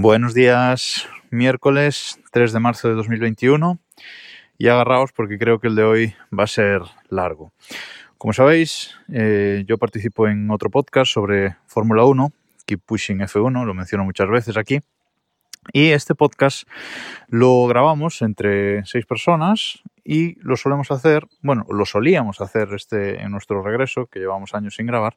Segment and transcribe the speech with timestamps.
[0.00, 3.80] Buenos días, miércoles 3 de marzo de 2021
[4.56, 7.52] y agarraos porque creo que el de hoy va a ser largo.
[8.16, 12.32] Como sabéis, eh, yo participo en otro podcast sobre Fórmula 1,
[12.64, 14.78] Keep Pushing F1, lo menciono muchas veces aquí.
[15.72, 16.68] Y este podcast
[17.26, 23.32] lo grabamos entre seis personas y lo solemos hacer, bueno, lo solíamos hacer este en
[23.32, 25.16] nuestro regreso, que llevamos años sin grabar,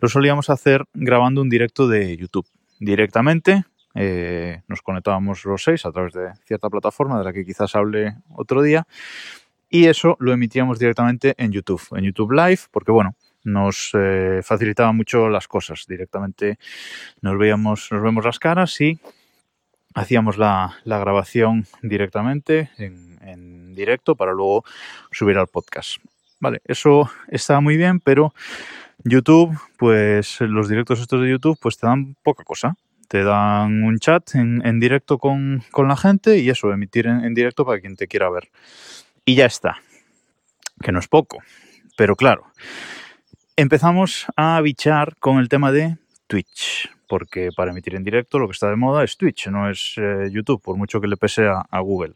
[0.00, 2.48] lo solíamos hacer grabando un directo de YouTube
[2.80, 3.64] directamente
[3.94, 8.16] eh, nos conectábamos los seis a través de cierta plataforma de la que quizás hable
[8.34, 8.86] otro día
[9.74, 14.92] y eso lo emitíamos directamente en YouTube, en YouTube Live, porque bueno, nos eh, facilitaba
[14.92, 15.86] mucho las cosas.
[15.88, 16.58] Directamente
[17.22, 19.00] nos veíamos, nos vemos las caras y
[19.94, 24.62] hacíamos la, grabación directamente en, en, directo para luego
[25.10, 25.96] subir al podcast.
[26.38, 28.34] Vale, eso está muy bien, pero
[29.04, 32.76] YouTube, pues los directos estos de YouTube, pues te dan poca cosa
[33.12, 37.78] te dan un chat en, directo con, la gente y eso, emitir en, directo para
[37.78, 38.48] quien te quiera ver.
[39.26, 39.82] Y ya está,
[40.80, 41.42] que no es poco,
[41.94, 42.46] pero claro,
[43.54, 48.52] empezamos a bichar con el tema de Twitch, porque para emitir en directo lo que
[48.52, 51.80] está de moda es Twitch, no es eh, YouTube, por mucho que le pese a,
[51.80, 52.14] Google.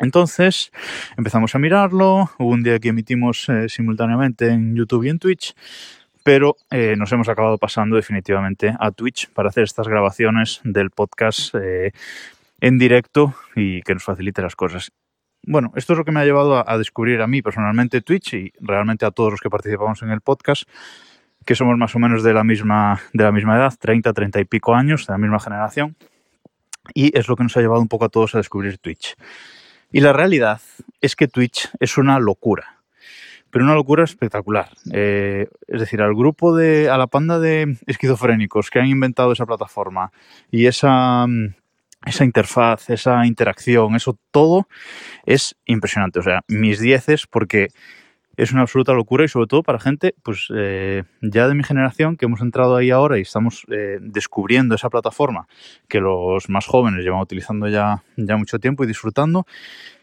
[0.00, 0.72] Entonces
[1.18, 5.54] empezamos a mirarlo, hubo un día que emitimos eh, simultáneamente en YouTube y en Twitch,
[6.22, 11.54] pero eh, nos hemos acabado pasando definitivamente a Twitch para hacer estas grabaciones del podcast
[11.54, 11.92] eh,
[12.60, 14.92] en directo y que nos facilite las cosas.
[15.44, 18.52] Bueno, esto es lo que me ha llevado a, descubrir a mí personalmente Twitch y
[18.60, 20.62] realmente a todos los que participamos en el podcast,
[21.44, 24.44] que somos más o menos de la misma, de la misma edad, 30, 30 y
[24.44, 25.96] pico años, de la misma generación.
[26.94, 29.16] Y es lo que nos ha llevado un poco a todos a descubrir Twitch.
[29.90, 30.60] Y la realidad
[31.00, 32.81] es que Twitch es una locura
[33.52, 34.70] pero una locura espectacular.
[34.92, 39.44] Eh, es decir, al grupo de, a la panda de esquizofrénicos que han inventado esa
[39.44, 40.10] plataforma
[40.50, 41.54] y esa, mm,
[42.06, 44.68] esa interfaz, esa interacción, eso todo
[45.26, 46.18] es impresionante.
[46.18, 47.68] O sea, mis dieces porque
[48.38, 52.16] es una absoluta locura y sobre todo para gente pues eh, ya de mi generación
[52.16, 55.46] que hemos entrado ahí ahora y estamos eh, descubriendo esa plataforma
[55.88, 59.44] que los más jóvenes llevan utilizando ya, ya mucho tiempo y disfrutando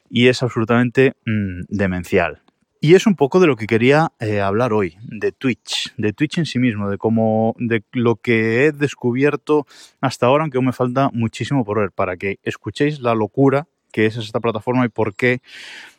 [0.07, 2.43] y es absolutamente mm, demencial.
[2.81, 6.37] Y es un poco de lo que quería eh, hablar hoy, de Twitch, de Twitch
[6.37, 9.67] en sí mismo, de cómo, de lo que he descubierto
[9.99, 14.05] hasta ahora, aunque aún me falta muchísimo por ver, para que escuchéis la locura que
[14.05, 15.41] es esta plataforma y por qué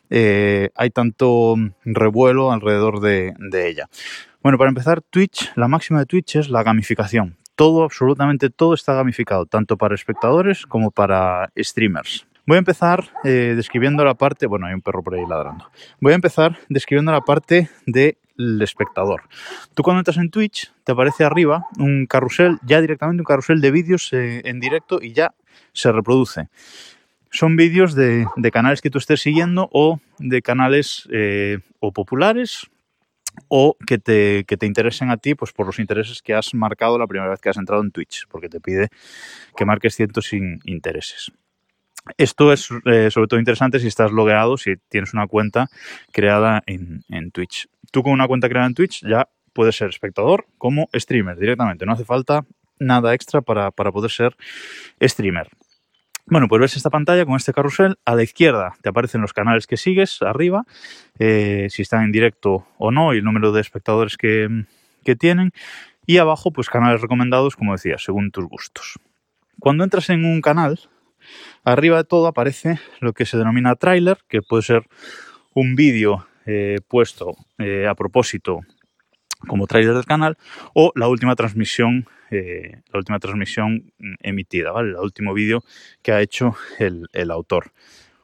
[0.09, 1.55] eh, hay tanto
[1.85, 3.87] revuelo alrededor de, de ella.
[4.41, 7.37] Bueno, para empezar, Twitch, la máxima de Twitch es la gamificación.
[7.55, 12.25] Todo, absolutamente todo está gamificado, tanto para espectadores como para streamers.
[12.47, 15.69] Voy a empezar eh, describiendo la parte, bueno, hay un perro por ahí ladrando.
[15.99, 18.17] Voy a empezar describiendo la parte del
[18.61, 19.23] espectador.
[19.75, 23.71] Tú cuando entras en Twitch te aparece arriba un carrusel, ya directamente un carrusel de
[23.71, 25.33] vídeos eh, en directo y ya
[25.73, 26.49] se reproduce.
[27.29, 32.69] Son vídeos de, canales que tú estés siguiendo o de canales eh, o populares
[33.47, 36.97] o que te, que te, interesen a ti pues por los intereses que has marcado
[36.97, 38.89] la primera vez que has entrado en Twitch, porque te pide
[39.55, 41.31] que marques ciertos intereses.
[42.17, 45.67] Esto es eh, sobre todo interesante si estás logueado, si tienes una cuenta
[46.11, 47.67] creada en, Twitch.
[47.91, 51.85] Tú con una cuenta creada en Twitch ya puedes ser espectador como streamer directamente.
[51.85, 52.45] No hace falta
[52.79, 54.35] nada extra para, poder ser
[55.01, 55.49] streamer.
[56.25, 57.97] Bueno, pues ves esta pantalla con este carrusel.
[58.05, 60.63] A la izquierda te aparecen los canales que sigues, arriba,
[61.19, 64.65] eh, si están en directo o no y el número de espectadores que,
[65.03, 65.51] que tienen.
[66.07, 68.99] Y abajo, pues canales recomendados, como decía, según tus gustos.
[69.59, 70.79] Cuando entras en un canal,
[71.63, 74.87] Arriba de todo aparece lo que se denomina trailer, que puede ser
[75.53, 78.61] un vídeo eh, puesto eh, a propósito
[79.47, 80.37] como trailer del canal
[80.73, 83.91] o la última transmisión eh, la última transmisión
[84.21, 84.91] emitida, ¿vale?
[84.91, 85.65] El último vídeo
[86.01, 87.73] que ha hecho el, autor.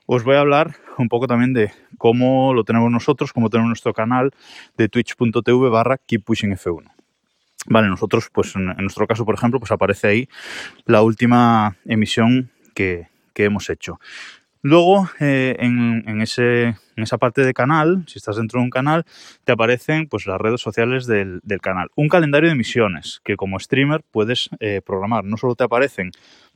[0.06, 3.94] Os voy a hablar un poco también de cómo lo tenemos nosotros, cómo tenemos nuestro
[3.94, 4.32] canal
[4.78, 6.90] de twitch.tv barra keeppushingf1.
[7.66, 10.30] Vale, nosotros, pues en, nuestro caso, por ejemplo, pues aparece ahí
[10.86, 13.10] la última emisión que,
[13.46, 14.00] hemos hecho.
[14.62, 19.06] Luego, eh, en, esa parte de canal, si estás dentro de un canal,
[19.46, 21.90] te aparecen pues, las redes sociales del, canal.
[21.96, 25.24] Un calendario de emisiones que como streamer puedes eh, programar.
[25.24, 26.12] No solo te aparecen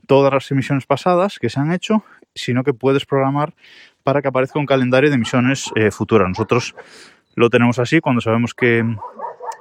[0.07, 3.53] todas las emisiones pasadas que se han hecho, sino que puedes programar
[4.03, 6.27] para que aparezca un calendario de emisiones eh, futuras.
[6.27, 6.75] Nosotros
[7.35, 8.83] lo tenemos así, cuando sabemos que,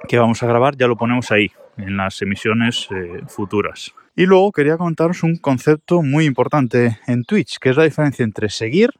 [0.09, 2.89] que, vamos a grabar, ya lo ponemos ahí, en las emisiones
[3.27, 3.93] futuras.
[4.15, 8.49] Y luego quería comentaros un concepto muy importante en Twitch, que es la diferencia entre
[8.49, 8.91] seguir,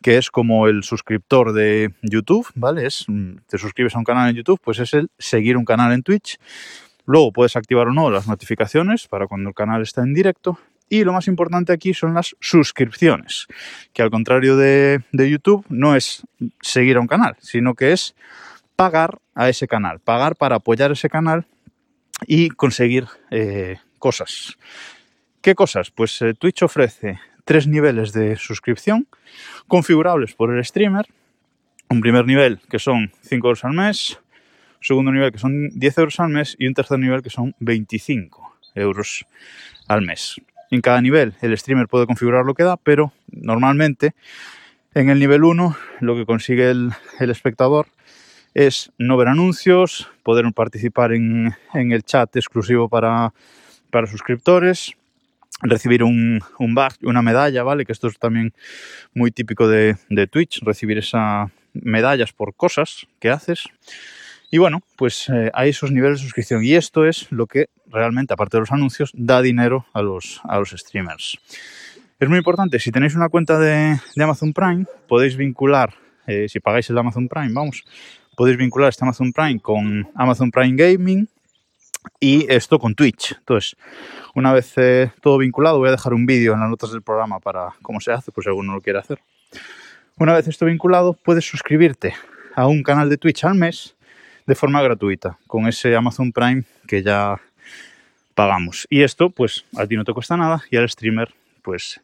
[0.00, 2.86] que es como el suscriptor de YouTube, ¿vale?
[2.86, 5.92] Es, mm, te suscribes a un canal en YouTube, pues es el seguir un canal
[5.92, 6.38] en Twitch.
[7.06, 10.58] Luego puedes activar o no las notificaciones para cuando el canal está en directo.
[10.88, 13.46] Y lo más importante aquí son las suscripciones,
[13.92, 16.22] que al contrario de, YouTube no es
[16.60, 18.14] seguir a un canal, sino que es
[18.76, 21.46] pagar a ese canal, pagar para apoyar ese canal
[22.26, 24.58] y conseguir eh, cosas.
[25.40, 25.90] ¿Qué cosas?
[25.90, 29.08] Pues eh, Twitch ofrece tres niveles de suscripción
[29.66, 31.06] configurables por el streamer.
[31.88, 34.20] Un primer nivel que son 5 euros al mes,
[34.82, 38.58] segundo nivel que son 10 euros al mes y un tercer nivel que son 25
[38.74, 39.24] euros
[39.88, 40.38] al mes.
[40.70, 44.12] En cada nivel el streamer puede configurar lo que da, pero normalmente
[44.92, 47.86] en el nivel 1 lo que consigue el, espectador
[48.52, 53.32] es no ver anuncios, poder participar en, el chat exclusivo para,
[53.94, 54.96] para suscriptores,
[55.62, 57.84] recibir un, un badge, una medalla, ¿vale?
[57.84, 58.52] Que esto es también
[59.14, 59.96] muy típico de,
[60.32, 63.62] Twitch, recibir esas medallas por cosas que haces.
[64.50, 66.64] Y bueno, pues eh, hay esos niveles de suscripción.
[66.64, 70.58] Y esto es lo que realmente, aparte de los anuncios, da dinero a los, a
[70.58, 71.38] los streamers.
[72.18, 75.94] Es muy importante, si tenéis una cuenta de, Amazon Prime, podéis vincular,
[76.26, 77.84] eh, si pagáis el Amazon Prime, vamos,
[78.36, 81.28] podéis vincular este Amazon Prime con Amazon Prime Gaming
[82.20, 83.36] y esto con Twitch.
[83.38, 83.76] Entonces,
[84.34, 87.40] una vez eh, todo vinculado, voy a dejar un vídeo en las notas del programa
[87.40, 89.18] para cómo se hace, pues si alguno lo quiere hacer.
[90.16, 92.14] Una vez esto vinculado, puedes suscribirte
[92.54, 93.96] a un canal de Twitch al mes
[94.46, 97.40] de forma gratuita con ese Amazon Prime que ya
[98.34, 98.86] pagamos.
[98.90, 102.00] Y esto, pues, a ti no te cuesta nada y al streamer, pues,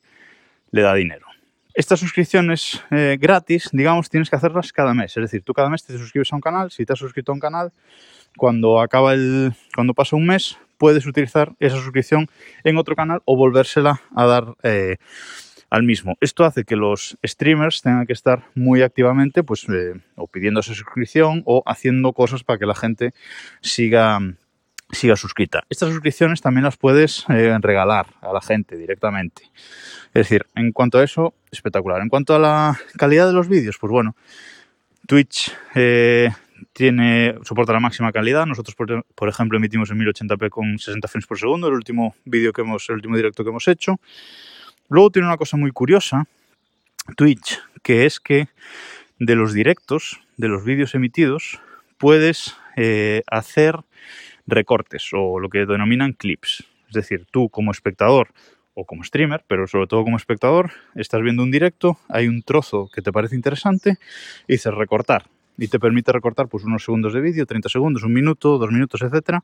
[0.71, 1.27] le da dinero.
[1.75, 5.17] Estas suscripciones eh, gratis, digamos, tienes que hacerlas cada mes.
[5.17, 6.71] Es decir, tú cada mes te suscribes a un canal.
[6.71, 7.73] Si te has suscrito a un canal,
[8.37, 12.29] cuando acaba el, cuando pasa un mes, puedes utilizar esa suscripción
[12.65, 14.97] en otro canal o volvérsela a dar eh,
[15.69, 16.17] al mismo.
[16.21, 20.75] Esto hace que los streamers tengan que estar muy activamente, pues, eh, o pidiendo esa
[20.75, 23.13] suscripción o haciendo cosas para que la gente
[23.61, 24.21] siga
[24.93, 25.63] siga suscrita.
[25.69, 29.43] Estas suscripciones también las puedes eh, regalar a la gente directamente.
[30.09, 32.01] Es decir, en cuanto a eso, espectacular.
[32.03, 34.17] En cuanto a la calidad de los vídeos, pues bueno,
[35.07, 35.53] Twitch
[37.43, 38.47] soporta la máxima calidad.
[38.47, 42.63] Nosotros, por, ejemplo, emitimos en 1080p con 60 frames por segundo, el último vídeo que
[42.63, 44.01] hemos, el último directo que hemos hecho.
[44.89, 46.27] Luego tiene una cosa muy curiosa,
[47.17, 48.49] Twitch, que es que
[49.19, 51.61] de los directos, de los vídeos emitidos,
[51.99, 53.77] puedes eh, hacer
[54.47, 56.65] recortes o lo que denominan clips.
[56.89, 58.29] Es decir, tú como espectador
[58.75, 62.89] o como streamer, pero sobre todo como espectador, estás viendo un directo, hay un trozo
[62.93, 63.99] que te parece interesante
[64.49, 65.25] y dices recortar.
[65.61, 69.03] Y te permite recortar pues, unos segundos de vídeo, 30 segundos, un minuto, dos minutos,
[69.03, 69.39] etc.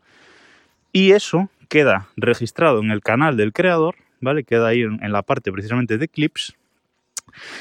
[0.90, 4.44] Y eso queda registrado en el canal del creador ¿vale?
[4.44, 6.54] Queda ahí en, la parte precisamente de clips.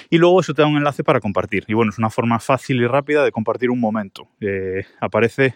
[0.09, 1.65] Y luego eso te da un enlace para compartir.
[1.67, 4.27] Y bueno, es una forma fácil y rápida de compartir un momento.
[4.39, 5.55] Eh, aparece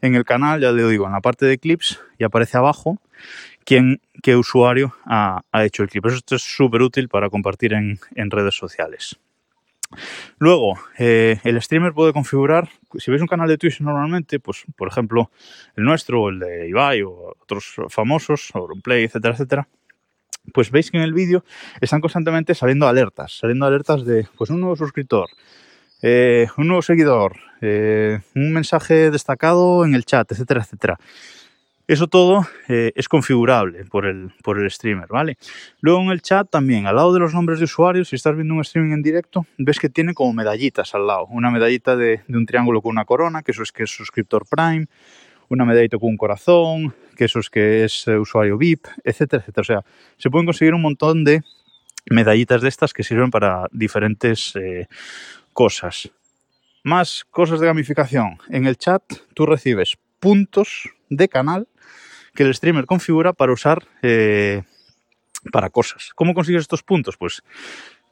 [0.00, 2.98] en el canal, ya le digo, en la parte de clips y aparece abajo
[3.64, 6.06] quién, qué usuario ha, hecho el clip.
[6.06, 7.98] Eso esto es súper útil para compartir en,
[8.30, 9.18] redes sociales.
[10.38, 12.68] Luego, eh, el streamer puede configurar,
[12.98, 15.30] si veis un canal de Twitch normalmente, pues por ejemplo
[15.76, 19.68] el nuestro, el de Ibai o otros famosos, o Play, etcétera, etcétera,
[20.52, 21.44] pues veis que en el vídeo
[21.80, 25.28] están constantemente saliendo alertas, saliendo alertas de pues un nuevo suscriptor,
[26.02, 30.98] eh, un nuevo seguidor, eh, un mensaje destacado en el chat, etcétera, etcétera.
[31.88, 35.36] Eso todo eh, es configurable por el, por el streamer, ¿vale?
[35.80, 38.54] Luego en el chat también, al lado de los nombres de usuarios, si estás viendo
[38.54, 41.26] un streaming en directo, ves que tiene como medallitas al lado.
[41.26, 44.86] Una medallita de, un triángulo con una corona, que eso es que es suscriptor Prime
[45.48, 49.60] una medallita con un corazón, que eso es que es eh, usuario VIP, etcétera, etcétera.
[49.60, 49.84] O sea,
[50.16, 51.42] se pueden conseguir un montón de
[52.10, 54.88] medallitas de estas que sirven para diferentes eh,
[55.52, 56.10] cosas.
[56.84, 58.38] Más cosas de gamificación.
[58.48, 59.02] En el chat
[59.34, 61.66] tú recibes puntos de canal
[62.32, 64.62] que el streamer configura para usar eh,
[65.50, 66.12] para cosas.
[66.14, 67.16] ¿Cómo consigues estos puntos?
[67.16, 67.42] Pues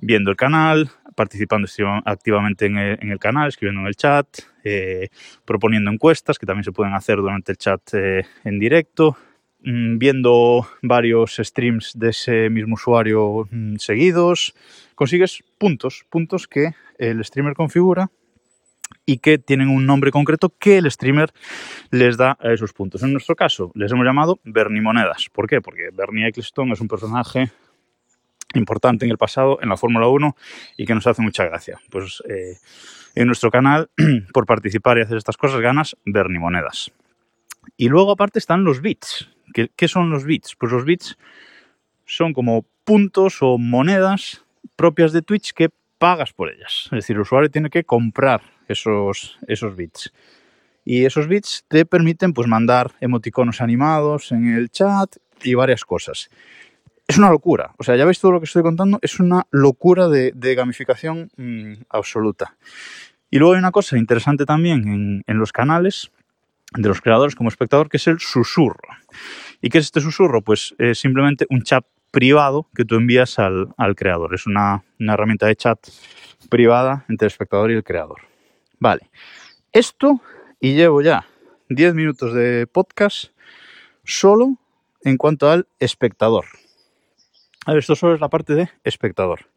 [0.01, 1.69] viendo el canal, participando
[2.05, 4.27] activamente en el, canal, escribiendo en el chat,
[4.65, 5.09] eh,
[5.45, 9.17] proponiendo encuestas que también se pueden hacer durante el chat eh, en directo,
[9.63, 14.53] mm, viendo varios streams de ese mismo usuario mm, seguidos,
[14.97, 18.11] consigues puntos, puntos que el streamer configura
[19.11, 21.33] y que tienen un nombre concreto que el streamer
[21.91, 23.03] les da a esos puntos.
[23.03, 25.27] En nuestro caso, les hemos llamado Bernie Monedas.
[25.33, 25.61] ¿Por qué?
[25.61, 27.51] Porque Bernie Ecclestone es un personaje
[28.55, 30.37] importante en el pasado en la Fórmula 1
[30.77, 31.81] y que nos hace mucha gracia.
[31.91, 32.55] Pues eh,
[33.17, 33.91] en nuestro canal,
[34.33, 36.93] por participar y hacer estas cosas, ganas Bernie Monedas.
[37.77, 39.29] Y luego aparte están los bits.
[39.53, 40.55] ¿Qué, ¿Qué, son los bits?
[40.55, 41.19] Pues los bits
[42.05, 44.45] son como puntos o monedas
[44.77, 46.85] propias de Twitch que pagas por ellas.
[46.85, 50.13] Es decir, el usuario tiene que comprar esos, esos bits.
[50.85, 56.31] Y esos bits te permiten pues, mandar emoticonos animados en el chat y varias cosas.
[57.07, 57.75] es una locura.
[57.79, 61.83] O sea, ya veis todo lo que estoy contando, es una locura de, gamificación mm,
[61.89, 62.57] absoluta.
[63.31, 66.11] Y luego hay una cosa interesante también en, los canales
[66.73, 68.89] de los creadores como espectador, que es el susurro.
[69.61, 70.43] ¿Y qué es este susurro?
[70.43, 74.35] Pues es simplemente un chat privado que tú envías al, creador.
[74.35, 75.79] Es una, una, herramienta de chat
[76.49, 78.30] privada entre el espectador y el creador.
[78.81, 79.11] Vale.
[79.73, 80.21] Esto,
[80.59, 81.27] y llevo ya
[81.69, 83.27] 10 minutos de podcast
[84.05, 84.57] solo
[85.03, 86.47] en cuanto al espectador.
[87.67, 89.51] A ver, esto solo es la parte de espectador.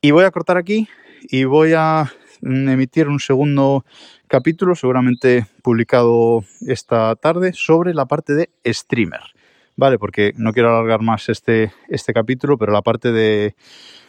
[0.00, 0.88] Y voy a cortar aquí
[1.22, 3.84] y voy a emitir un segundo
[4.26, 9.20] capítulo, seguramente publicado esta tarde, sobre la parte de streamer.
[9.76, 13.12] Vale, porque no quiero alargar más este, este capítulo, pero la parte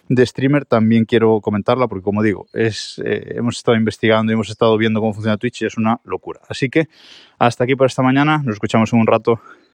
[0.07, 4.49] de, streamer también quiero comentarla porque como digo, es, eh, hemos estado investigando y hemos
[4.49, 6.41] estado viendo cómo funciona Twitch y es una locura.
[6.49, 6.87] Así que
[7.39, 9.39] hasta aquí por esta mañana, nos escuchamos en un rato.